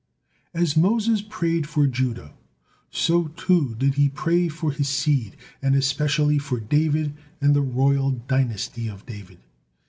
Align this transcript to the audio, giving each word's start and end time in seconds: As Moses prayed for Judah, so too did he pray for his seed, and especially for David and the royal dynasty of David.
As 0.55 0.75
Moses 0.75 1.21
prayed 1.21 1.69
for 1.69 1.85
Judah, 1.85 2.33
so 2.89 3.27
too 3.27 3.75
did 3.75 3.93
he 3.93 4.09
pray 4.09 4.47
for 4.49 4.71
his 4.71 4.89
seed, 4.89 5.37
and 5.61 5.75
especially 5.75 6.39
for 6.39 6.59
David 6.59 7.13
and 7.39 7.55
the 7.55 7.61
royal 7.61 8.09
dynasty 8.09 8.87
of 8.87 9.05
David. 9.05 9.37